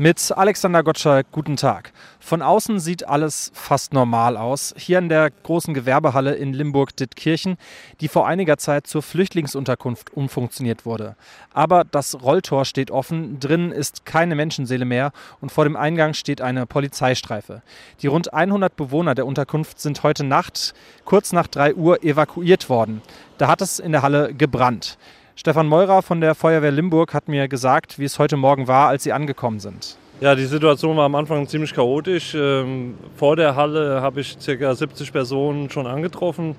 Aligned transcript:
Mit 0.00 0.30
Alexander 0.30 0.84
Gottschalk, 0.84 1.26
guten 1.32 1.56
Tag. 1.56 1.92
Von 2.20 2.40
außen 2.40 2.78
sieht 2.78 3.08
alles 3.08 3.50
fast 3.52 3.92
normal 3.92 4.36
aus. 4.36 4.72
Hier 4.78 5.00
in 5.00 5.08
der 5.08 5.28
großen 5.42 5.74
Gewerbehalle 5.74 6.36
in 6.36 6.52
Limburg-Dittkirchen, 6.52 7.56
die 8.00 8.06
vor 8.06 8.24
einiger 8.24 8.58
Zeit 8.58 8.86
zur 8.86 9.02
Flüchtlingsunterkunft 9.02 10.12
umfunktioniert 10.16 10.86
wurde. 10.86 11.16
Aber 11.52 11.82
das 11.82 12.22
Rolltor 12.22 12.64
steht 12.64 12.92
offen, 12.92 13.40
drinnen 13.40 13.72
ist 13.72 14.06
keine 14.06 14.36
Menschenseele 14.36 14.84
mehr 14.84 15.10
und 15.40 15.50
vor 15.50 15.64
dem 15.64 15.74
Eingang 15.74 16.14
steht 16.14 16.40
eine 16.40 16.64
Polizeistreife. 16.64 17.62
Die 18.00 18.06
rund 18.06 18.32
100 18.32 18.76
Bewohner 18.76 19.16
der 19.16 19.26
Unterkunft 19.26 19.80
sind 19.80 20.04
heute 20.04 20.22
Nacht, 20.22 20.74
kurz 21.06 21.32
nach 21.32 21.48
3 21.48 21.74
Uhr, 21.74 22.04
evakuiert 22.04 22.68
worden. 22.68 23.02
Da 23.36 23.48
hat 23.48 23.62
es 23.62 23.80
in 23.80 23.90
der 23.90 24.02
Halle 24.02 24.32
gebrannt. 24.32 24.96
Stefan 25.38 25.68
Meurer 25.68 26.02
von 26.02 26.20
der 26.20 26.34
Feuerwehr 26.34 26.72
Limburg 26.72 27.14
hat 27.14 27.28
mir 27.28 27.46
gesagt, 27.46 28.00
wie 28.00 28.04
es 28.04 28.18
heute 28.18 28.36
Morgen 28.36 28.66
war, 28.66 28.88
als 28.88 29.04
sie 29.04 29.12
angekommen 29.12 29.60
sind. 29.60 29.96
Ja, 30.20 30.34
die 30.34 30.46
Situation 30.46 30.96
war 30.96 31.04
am 31.04 31.14
Anfang 31.14 31.46
ziemlich 31.46 31.72
chaotisch. 31.72 32.34
Ähm, 32.34 32.96
vor 33.14 33.36
der 33.36 33.54
Halle 33.54 34.02
habe 34.02 34.20
ich 34.20 34.36
ca. 34.44 34.74
70 34.74 35.12
Personen 35.12 35.70
schon 35.70 35.86
angetroffen. 35.86 36.56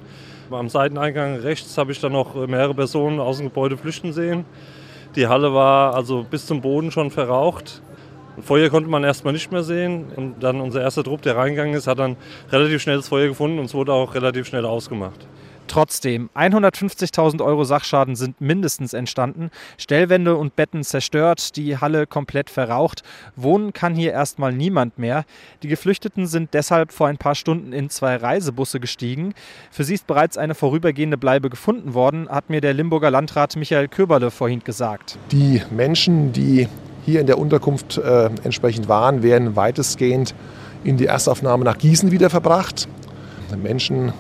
Am 0.50 0.70
Seiteneingang 0.70 1.36
rechts 1.40 1.78
habe 1.78 1.92
ich 1.92 2.00
dann 2.00 2.14
noch 2.14 2.36
mehrere 2.48 2.74
Personen 2.74 3.20
aus 3.20 3.40
dem 3.40 3.48
Gebäude 3.48 3.76
flüchten 3.76 4.14
sehen. 4.14 4.46
Die 5.18 5.28
Halle 5.28 5.54
war 5.54 5.94
also 5.94 6.24
bis 6.24 6.46
zum 6.46 6.62
Boden 6.62 6.90
schon 6.90 7.12
verraucht. 7.12 7.82
Feuer 8.42 8.70
konnte 8.70 8.90
man 8.90 9.04
erstmal 9.04 9.34
nicht 9.34 9.52
mehr 9.52 9.64
sehen. 9.64 10.06
Und 10.16 10.42
dann 10.42 10.62
unser 10.62 10.80
erster 10.80 11.04
Trupp, 11.04 11.22
der 11.24 11.36
reingegangen 11.36 11.74
ist, 11.74 11.88
hat 11.88 12.00
dann 12.00 12.16
relativ 12.50 12.82
schnell 12.82 12.96
das 12.96 13.10
Feuer 13.10 13.28
gefunden 13.28 13.60
und 13.60 13.66
es 13.66 13.74
wurde 13.74 13.92
auch 13.92 14.16
relativ 14.16 14.48
schnell 14.48 14.64
ausgemacht. 14.64 15.28
Trotzdem, 15.70 16.32
150.000 16.36 17.46
Euro 17.46 17.64
Sachschaden 17.64 18.16
sind 18.16 18.42
mindestens 18.42 18.94
entstanden. 18.94 19.52
Stellwände 19.78 20.36
und 20.36 20.56
Betten 20.56 20.84
zerstört, 20.84 21.56
die 21.58 21.78
Halle 21.78 22.08
komplett 22.08 22.50
verraucht. 22.50 23.04
Wohnen 23.36 23.72
kann 23.72 23.94
hier 23.94 24.12
erstmal 24.12 24.52
niemand 24.52 24.98
mehr. 24.98 25.26
Die 25.62 25.68
Geflüchteten 25.68 26.26
sind 26.26 26.56
deshalb 26.56 26.92
vor 26.92 27.08
ein 27.08 27.20
paar 27.20 27.36
Stunden 27.36 27.72
in 27.72 27.92
zwei 27.92 28.16
Reisebusse 28.16 28.80
gestiegen. 28.80 29.36
Für 29.70 29.84
sie 29.84 29.94
ist 29.94 30.08
bereits 30.08 30.40
eine 30.40 30.56
vorübergehende 30.56 31.20
Bleibe 31.20 31.52
gefunden 31.52 31.94
worden, 31.94 32.28
hat 32.30 32.50
mir 32.50 32.62
der 32.62 32.74
Limburger 32.74 33.12
Landrat 33.12 33.56
Michael 33.56 33.90
Köberle 33.90 34.32
vorhin 34.32 34.64
gesagt. 34.64 35.20
Die 35.32 35.62
Menschen, 35.70 36.34
die 36.34 36.68
hier 37.06 37.22
in 37.22 37.28
der 37.28 37.38
Unterkunft 37.38 38.00
äh, 38.00 38.32
entsprechend 38.44 38.90
waren, 38.90 39.22
werden 39.22 39.56
weitestgehend 39.56 40.34
in 40.84 40.98
die 40.98 41.06
Erstaufnahme 41.06 41.64
nach 41.64 41.78
Gießen 41.78 42.10
wieder 42.10 42.32
verbracht. 42.32 42.88
Menschen 43.56 44.14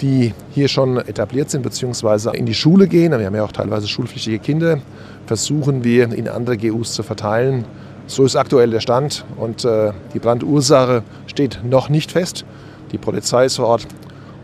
die 0.00 0.34
hier 0.50 0.68
schon 0.68 0.96
etabliert 0.96 1.50
sind 1.50 1.62
bzw. 1.62 2.36
in 2.36 2.46
die 2.46 2.54
Schule 2.54 2.88
gehen, 2.88 3.16
wir 3.16 3.26
haben 3.26 3.34
ja 3.34 3.44
auch 3.44 3.52
teilweise 3.52 3.88
schulpflichtige 3.88 4.38
Kinder, 4.38 4.78
versuchen 5.26 5.84
wir 5.84 6.12
in 6.12 6.28
andere 6.28 6.56
GUs 6.56 6.94
zu 6.94 7.02
verteilen. 7.02 7.64
So 8.06 8.24
ist 8.24 8.36
aktuell 8.36 8.70
der 8.70 8.80
Stand 8.80 9.24
und 9.36 9.64
äh, 9.64 9.92
die 10.12 10.18
Brandursache 10.18 11.02
steht 11.26 11.60
noch 11.64 11.88
nicht 11.88 12.10
fest. 12.10 12.44
Die 12.90 12.98
Polizei 12.98 13.46
ist 13.46 13.56
vor 13.56 13.66
Ort 13.66 13.86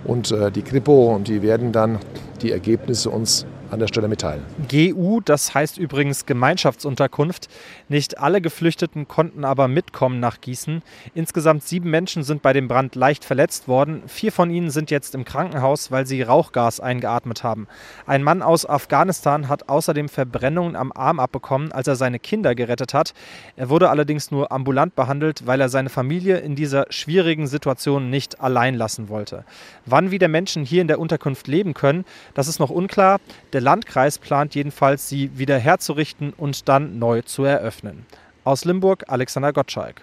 und 0.05 0.31
äh, 0.31 0.51
die 0.51 0.63
Kripo 0.63 1.15
und 1.15 1.29
die 1.29 1.43
werden 1.43 1.73
dann 1.73 1.99
die 2.41 2.53
Ergebnisse 2.53 3.11
uns 3.11 3.47
an 3.71 3.79
der 3.79 3.87
Stelle 3.87 4.09
mitteilen. 4.09 4.43
GU, 4.69 5.21
das 5.21 5.55
heißt 5.55 5.79
übrigens 5.79 6.27
Gemeinschaftsunterkunft. 6.27 7.49
Nicht 7.89 8.19
alle 8.19 8.41
Geflüchteten 8.41 9.09
konnten 9.09 9.45
aber 9.45 9.69
mitkommen 9.69 10.21
nach 10.21 10.41
Gießen. 10.41 10.83
Insgesamt 11.15 11.63
sieben 11.65 11.91
Menschen 11.91 12.23
sind 12.23 12.43
bei 12.43 12.53
dem 12.53 12.69
Brand 12.69 12.95
leicht 12.95 13.25
verletzt 13.25 13.69
worden. 13.69 14.03
Vier 14.07 14.33
von 14.33 14.51
ihnen 14.51 14.71
sind 14.71 14.91
jetzt 14.91 15.15
im 15.15 15.25
Krankenhaus, 15.25 15.91
weil 15.91 16.07
sie 16.07 16.23
Rauchgas 16.23 16.81
eingeatmet 16.81 17.43
haben. 17.43 17.69
Ein 18.07 18.23
Mann 18.23 18.43
aus 18.43 18.67
Afghanistan 18.67 19.49
hat 19.49 19.69
außerdem 19.69 20.09
Verbrennungen 20.09 20.77
am 20.77 20.93
Arm 20.93 21.21
abbekommen, 21.21 21.73
als 21.73 21.89
er 21.89 21.97
seine 21.97 22.19
Kinder 22.19 22.55
gerettet 22.55 22.95
hat. 22.95 23.15
Er 23.57 23.69
wurde 23.69 23.91
allerdings 23.91 24.31
nur 24.31 24.53
ambulant 24.53 24.95
behandelt, 24.95 25.47
weil 25.47 25.61
er 25.61 25.69
seine 25.69 25.91
Familie 25.91 26.39
in 26.39 26.57
dieser 26.57 26.87
schwierigen 26.91 27.47
Situation 27.47 28.11
nicht 28.11 28.41
allein 28.41 28.75
lassen 28.75 29.09
wollte. 29.09 29.45
Wann 29.87 30.11
wieder 30.11 30.29
Menschen 30.29 30.65
hier 30.65 30.83
in 30.83 30.89
der 30.89 31.01
Unterkunft 31.01 31.49
leben 31.49 31.75
können, 31.75 32.05
das 32.35 32.49
ist 32.49 32.59
noch 32.59 32.71
unklar. 32.71 33.19
Der 33.53 33.58
der 33.59 33.65
Landkreis 33.65 34.21
plant 34.21 34.55
jedenfalls, 34.55 35.09
sie 35.09 35.37
wieder 35.37 35.59
herzurichten 35.59 36.33
und 36.33 36.69
dann 36.69 37.01
neu 37.01 37.23
zu 37.23 37.43
eröffnen. 37.43 38.07
Aus 38.45 38.65
Limburg 38.65 39.07
Alexander 39.09 39.53
Gottschalk. 39.53 40.03